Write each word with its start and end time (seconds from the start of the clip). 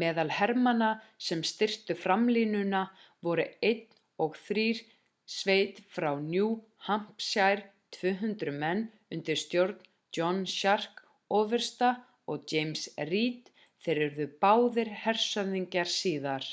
meðal 0.00 0.30
hermanna 0.38 0.88
sem 1.26 1.38
styrktu 1.50 1.94
framlínuna 2.00 2.80
voru 3.28 3.44
1. 3.68 3.78
og 4.24 4.34
3. 4.48 4.64
sveit 5.36 5.78
frá 5.94 6.08
new 6.24 6.50
hampshire 6.88 7.64
200 8.00 8.54
menn 8.64 8.82
undir 9.18 9.40
stjórn 9.44 9.80
john 10.18 10.42
stark 10.56 11.00
ofursta 11.40 11.92
og 12.34 12.44
james 12.54 12.82
reed 13.14 13.48
þeir 13.86 14.04
urðu 14.10 14.28
báðir 14.46 14.92
hershöfðingjar 15.06 15.92
síðar 15.98 16.50